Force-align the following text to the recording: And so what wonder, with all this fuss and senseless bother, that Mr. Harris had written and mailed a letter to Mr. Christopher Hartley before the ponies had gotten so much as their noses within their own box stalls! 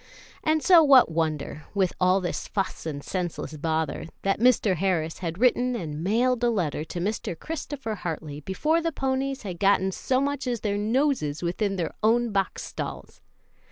And 0.43 0.63
so 0.63 0.81
what 0.81 1.11
wonder, 1.11 1.65
with 1.75 1.93
all 2.01 2.21
this 2.21 2.47
fuss 2.47 2.87
and 2.87 3.03
senseless 3.03 3.55
bother, 3.55 4.07
that 4.23 4.39
Mr. 4.39 4.77
Harris 4.77 5.19
had 5.19 5.37
written 5.37 5.75
and 5.75 6.03
mailed 6.03 6.43
a 6.43 6.49
letter 6.49 6.83
to 6.85 6.99
Mr. 6.99 7.37
Christopher 7.39 7.93
Hartley 7.93 8.39
before 8.39 8.81
the 8.81 8.91
ponies 8.91 9.43
had 9.43 9.59
gotten 9.59 9.91
so 9.91 10.19
much 10.19 10.47
as 10.47 10.61
their 10.61 10.79
noses 10.79 11.43
within 11.43 11.75
their 11.75 11.93
own 12.01 12.31
box 12.31 12.63
stalls! 12.63 13.21